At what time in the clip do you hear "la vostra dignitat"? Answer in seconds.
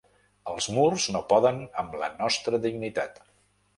2.05-3.23